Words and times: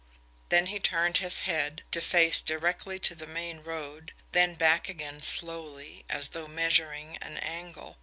Then 0.49 0.65
he 0.65 0.79
turned 0.79 1.17
his 1.17 1.41
head, 1.41 1.83
to 1.91 2.01
face 2.01 2.41
directly 2.41 2.97
to 2.97 3.13
the 3.13 3.27
main 3.27 3.61
road, 3.61 4.13
then 4.31 4.55
back 4.55 4.89
again 4.89 5.21
slowly, 5.21 6.05
as 6.09 6.29
though 6.29 6.47
measuring 6.47 7.17
an 7.17 7.37
angle. 7.37 7.99